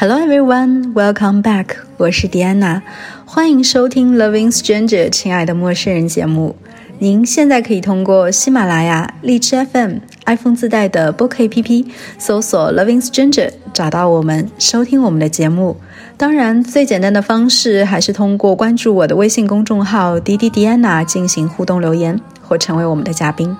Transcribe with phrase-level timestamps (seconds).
[0.00, 1.70] Hello everyone, welcome back.
[1.96, 2.80] 我是迪安娜，
[3.24, 6.54] 欢迎收听《Loving Stranger》亲爱的陌生人节目。
[7.00, 15.76] 您现在可以通过喜马拉雅、荔枝 FM、iPhone 自带的播客 APP 搜索《Loving Stranger》，找到我们，收听我们的节目。
[16.16, 23.56] 当然，最简单的方式还是通过关注我的微信公众号“迪迪迪安娜”进行互动留言，或成为我们的嘉宾。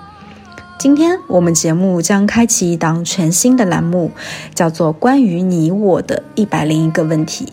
[0.79, 4.13] 今天我们节目将开启一档全新的栏目，
[4.55, 7.53] 叫做“关于你我的一百零一个问题”。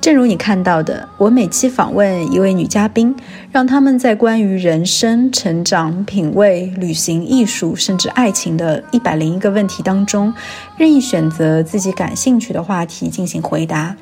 [0.00, 3.14] 正如你看到的，我每期访问一位女嘉宾，
[3.52, 10.32] 让他们在关于人生、成长、品味、旅行、艺术，甚至爱情的一百零一个问题当中，
[10.78, 13.94] 任意选择自己感兴趣的话题进行回答。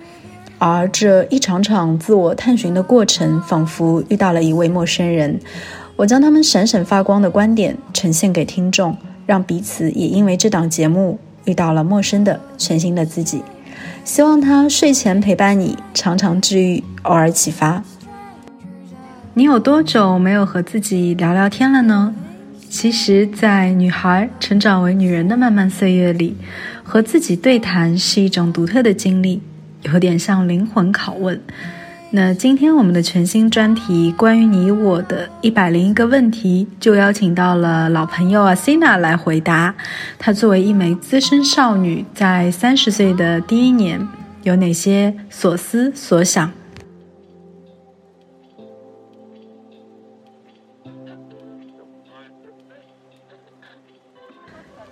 [0.59, 5.41] 而这一场场自我探寻的过程，仿佛遇到了一位陌生人。
[5.97, 13.43] 我将他们闪闪发光的观点呈现给听众，让彼此也因为这档节目遇到了陌生的全新的自己。
[14.05, 17.85] 希望他睡前陪伴你，常常治愈，偶尔启发。
[19.35, 22.15] 你有多久没有和自己聊聊天了呢？
[22.69, 26.37] 其实，在女孩成长为女人的漫漫岁月里，
[26.83, 29.41] 和自己对谈是一种独特的经历，
[29.83, 31.41] 有点像灵魂拷问。
[32.15, 39.75] 那今天我们的全新专题，关于你我的一百零一个问题，就邀请到了老朋友阿 n 娜来回答。
[40.19, 44.07] 她作为一枚资深少女，在三十岁的第一年，
[44.43, 46.53] 有哪些所思所想？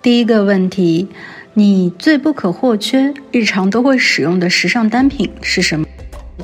[0.01, 1.07] 第一个问题，
[1.53, 5.85] 你最不可或缺、日常都会使用的时尚单品是什么？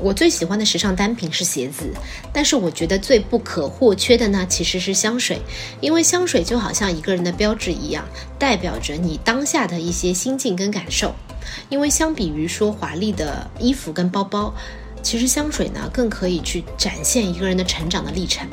[0.01, 1.93] 我最喜欢的时尚单品是鞋子，
[2.31, 5.41] 但是我觉得最不可或缺的呢，其实是香水，
[5.81, 8.05] 因为香水就好像一个人的标志一样，
[8.37, 11.13] 代表着你当下的一些心境跟感受。
[11.69, 14.53] 因为相比于说华丽的衣服跟包包，
[15.01, 18.47] 其实香水呢更可以去展现一个人的成长的历程。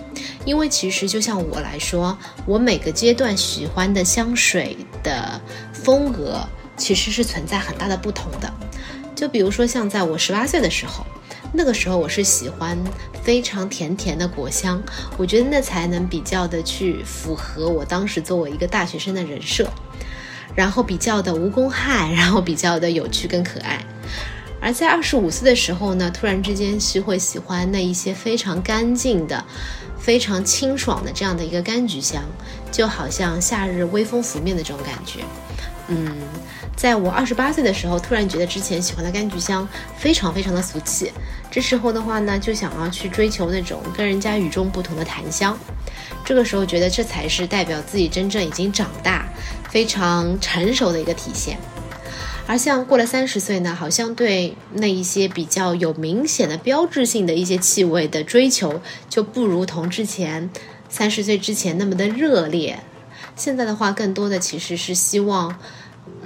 [0.45, 2.17] 因为其实就像我来说，
[2.47, 5.41] 我每个阶段喜欢的香水的
[5.73, 8.53] 风格其实是存在很大的不同的。
[9.15, 11.05] 就比如说像在我十八岁的时候。
[11.57, 12.77] 那个时候我是喜欢
[13.23, 14.83] 非常甜甜的果香，
[15.17, 19.69] 我觉得那才能比较的去符合我当时作为一个大学生的人设，
[20.57, 23.85] 然后比较的无公害， 然后比较的有趣跟可爱。
[24.61, 29.45] 而在二十五岁的时候呢，突然之间是会喜欢那一些非常干净的、
[29.97, 32.21] 非常清爽的这样的一个柑橘香，
[32.73, 35.21] 就好像夏日微风拂面的这种感觉，
[35.89, 36.17] 嗯。
[36.77, 41.13] 在我二十八岁的时候，突然觉得之前喜欢的柑橘香非常非常的俗气，
[41.51, 45.57] 这时候的话呢，就想要去追求那种跟人家与众不同的檀香。
[46.25, 49.27] 这个时候觉得这才是代表自己真正已经长大、
[49.71, 51.57] 非常成熟的一个体现。
[52.47, 60.51] 而像过了三十岁呢，好像对那一些比较有明显的标志性的一些气味的追求，就不如同之前
[60.89, 62.81] 三十岁之前那么的热烈。
[63.37, 65.57] 现在的话，更多的其实是希望。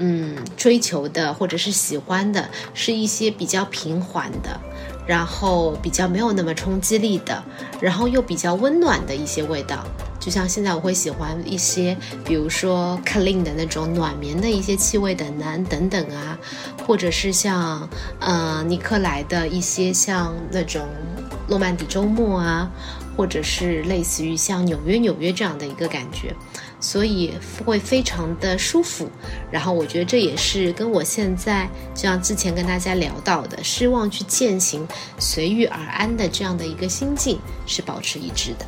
[0.00, 4.60] 嗯，追求的或者是喜欢的是一些比较平缓的，
[5.06, 7.42] 然后比较没有那么冲击力的，
[7.80, 9.84] 然后又比较温暖的一些味道。
[10.20, 16.38] 就像现在我会喜欢一些，比如说 clean 的那种暖棉的一些气味的男等等啊，
[16.86, 17.88] 或者是像
[18.20, 20.86] 呃尼克莱的一些像那种
[21.48, 22.70] 诺曼底周末啊，
[23.16, 26.34] 或者是类似于像纽约纽约这样的一个感觉。
[26.81, 27.33] 所以
[27.65, 29.11] 会非常的舒服，
[29.50, 34.87] 然后我觉得这也是跟我现在就像之前跟大家聊到的，希望去践行
[35.19, 38.66] 随遇而安的这样的一个心境是保持一致的。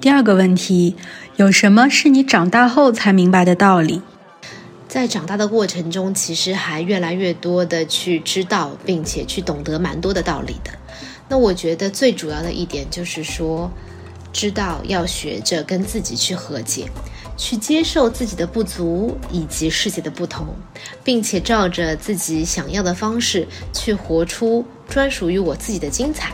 [0.00, 0.94] 第二个问题，
[1.36, 4.00] 有什么是你长大后才明白的道理？
[4.98, 10.72] 在长大的过程中，其实还越来越多的去知道，并且去懂得蛮多的道理的。
[11.28, 13.70] 那我觉得最主要的一点就是说，
[14.32, 16.90] 知道要学着跟自己去和解，
[17.36, 20.48] 去接受自己的不足以及世界的不同，
[21.04, 26.32] 并且照着自己想要的方式去活出专属于我自己的精彩。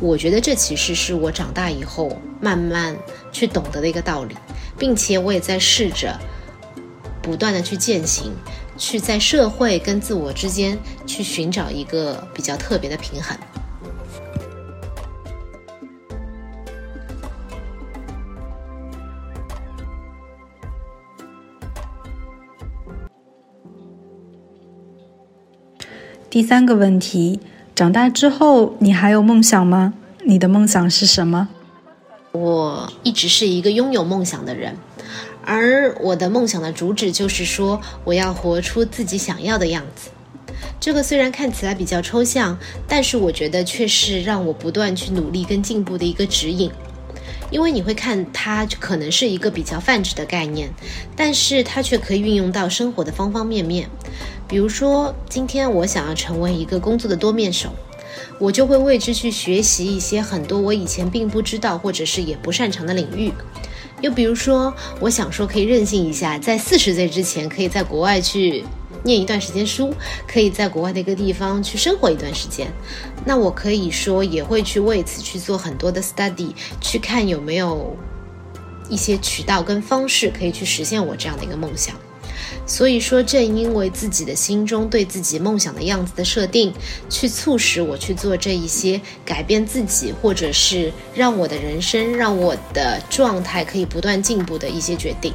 [0.00, 2.96] 我觉得这其实是我长大以后慢慢
[3.30, 4.34] 去懂得的一个道理，
[4.78, 6.18] 并且我也在试着。
[7.28, 8.32] 不断的去践行，
[8.78, 13.36] 去在社会跟自我之间去寻找一个比较特别的平衡。
[26.30, 27.40] 第三个问题，
[27.74, 29.92] 长大之后，你还有梦想吗？
[30.24, 31.48] 你的梦想是什么？
[32.32, 34.74] 我一直是一个拥有梦想的人，
[35.50, 40.10] 而我的梦想的主旨就是说，我要活出自己想要的样子。
[40.78, 46.70] 这个虽然看起来比较抽象，但是我觉得却是让我不断去努力跟进步的一个指引。
[47.50, 50.68] 因为你会看它可能是一个比较泛指的概念，
[51.16, 53.88] 但是它却可以运用到生活的方方面面。
[54.46, 57.70] 比如说，今天我想要成为一个工作的多面手，
[58.38, 63.32] 我就会为之去学习一些很多我以前并不知道或者是也不擅长的领域。
[64.00, 68.64] 又比如说，我想说可以任性一下，在四十岁之前可以在国外去。
[69.04, 69.94] 念一段时间书，
[70.26, 72.66] 可以在国外的一个地方去生活一段时间。
[73.24, 76.50] 那我可以说也会去为此去做很多的 study，
[76.80, 77.96] 去看有没有
[78.88, 81.94] 一些渠道跟方式可以去实现我这样的一个梦想。
[82.70, 86.72] 所以说，正因为自己的心中对自己梦想的样子的设定，
[87.08, 95.32] 去促使我去做这一些改变自己，或者是让我的人生、让我的状态可以不断进步的一些决定。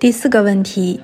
[0.00, 1.00] 第四个问题：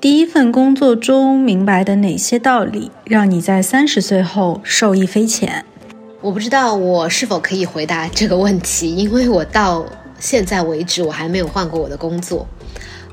[0.00, 5.64] 第一份工作中明白的哪些道理，让你在三十岁后受益匪浅？
[6.20, 9.84] 我不知道我是否可以回答这个问题，因为我到
[10.20, 12.46] 现在为止我还没有换过我的工作。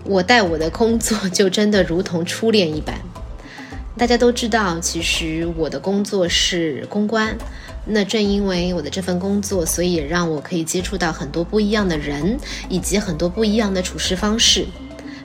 [0.04, 2.94] 我待我的工作就真的如同初恋一般。
[3.98, 7.36] 大家都知道，其实我的工作是公关。
[7.88, 12.38] 那正因为我的这份工作，所以也让我可以接触到很多不一样的人，
[12.70, 14.68] 以及很多不一样的处事方式。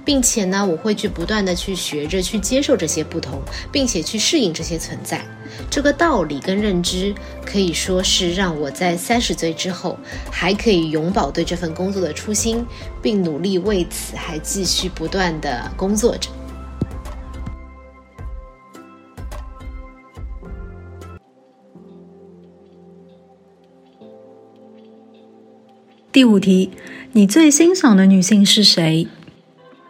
[0.04, 5.24] 并且呢，我会去不断的去学着去接受这些不同，并且去适应这些存在。
[5.68, 7.14] 这个道理跟认知
[7.44, 9.98] 可以说是让我在三十岁之后
[10.30, 12.64] 还可以永葆对这份工作的初心，
[13.02, 16.30] 并努力为此还继续不断的工作着。
[26.12, 26.70] 第五题，
[27.12, 29.06] 你最欣赏的女性是谁？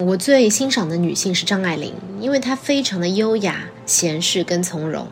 [0.03, 5.07] 我最欣赏的女性是张爱玲，因为她非常的优雅、闲适跟从容，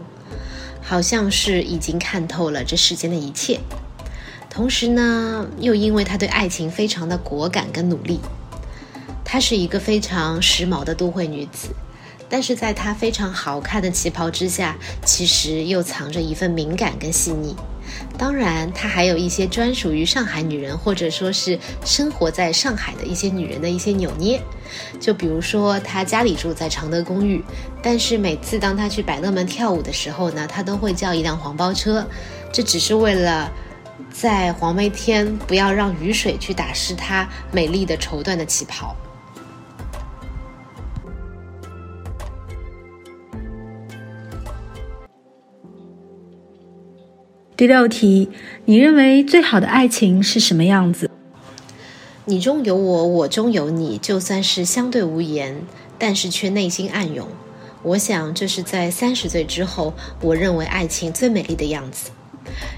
[0.81, 3.61] 好像是已经看透了这世间的一切。
[4.49, 8.20] 同时呢，又因为她对爱情非常的果敢跟努力。
[9.26, 11.69] 她是一个非常时髦的都会女子，
[12.29, 17.57] 但是在她非常好看的旗袍之下，其实又藏着一份敏感跟细腻。
[18.19, 24.41] 当然，她还有一些专属于上海女人，或者说是生活在上海的一些女人的一些扭捏。
[25.01, 27.43] 就比如说，她家里住在常德公寓，
[27.83, 32.07] 但是每次当她去百乐门跳舞的时候呢，她都会叫一辆黄包车，
[32.53, 33.51] 这只是为了
[34.13, 38.95] 在黄梅天不要让雨水去打湿她美丽的绸缎的旗袍。
[47.59, 48.29] 第六题，
[48.67, 51.11] 你认为最好的爱情是什么样子？
[52.27, 55.62] 你中有我，我中有你，就算是相对无言，
[55.99, 57.27] 但是却内心暗涌。
[57.83, 62.12] 我想，这是在三十岁之后，我认为爱情最美丽的样子。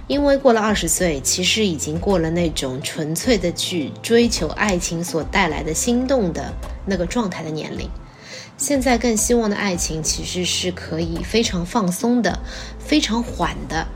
[0.07, 6.55] 因为过了二十岁，其实已经过了那种纯粹的去追求爱情所带来的心动的
[6.87, 7.87] 那个状态的年龄。
[8.57, 12.39] 现在更希望的爱情，其实是可以非常放松的，
[12.79, 13.87] 非常缓的。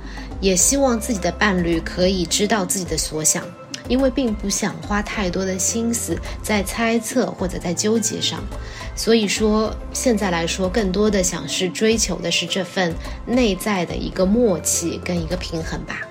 [0.44, 3.42] 也希望自己的伴侣可以知道自己的所想，
[3.88, 8.44] 因为并不想花太多的心思在猜测或者在纠结上。
[8.94, 12.94] 所以说，现在来说，更多的想是追求的是这份
[13.26, 16.02] 内在的一个默契跟一个平衡吧。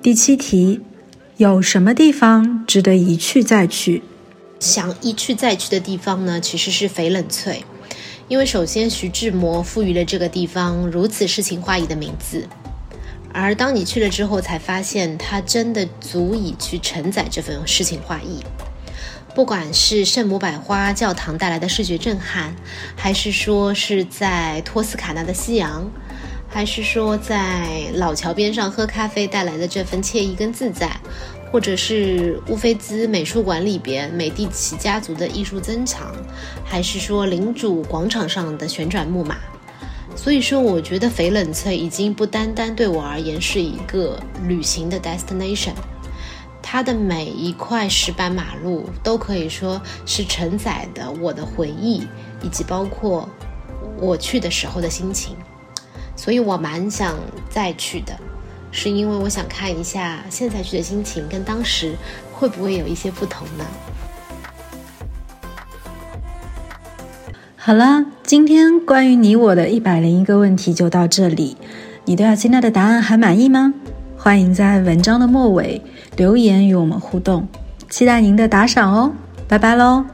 [0.00, 0.80] 第七题。
[1.40, 4.02] 有什么地方值得一去再去？
[4.58, 6.38] 想一去再去的地方呢？
[6.38, 7.64] 其实是翡冷翠，
[8.28, 12.46] 因为首先徐志摩赋予了这个地方如此诗情画意的名字，
[13.32, 18.44] 而当你去了之后，才发现它真的足以去承载这份诗情画意。
[19.34, 22.54] 不管是圣母百花教堂带来的视觉震撼，
[22.94, 25.90] 还是说是在托斯卡纳的夕阳。
[26.52, 31.00] 还是说，在老桥边上喝咖啡带来的这份惬意跟自在，
[31.50, 36.12] 或者是乌菲兹美术馆里边美第奇家族的艺术珍藏，
[36.64, 39.36] 还是说领主广场上的旋转木马。
[40.16, 45.72] 所以说，我觉得翡冷翠已经不单单对我而言是一个旅行的 destination，
[46.60, 52.02] 它的每一块石板马路都可以说是承载的我的回忆，
[52.42, 53.26] 以及包括
[53.98, 55.36] 我去的时候的心情，
[56.20, 57.14] 所以我蛮想
[57.48, 58.12] 再去的，
[58.70, 61.94] 是因为我想看一下现在去的心情跟当时
[62.30, 63.64] 会不会有一些不同呢？
[67.56, 71.56] 好啦，今天关于你我的一百零一个问题就到这里。
[72.04, 73.72] 你对阿金娜的答案还满意吗？
[74.18, 75.80] 欢迎在文章的末尾
[76.18, 77.48] 留言与我们互动，
[77.88, 79.12] 期待您的打赏哦！
[79.48, 80.04] 拜拜喽。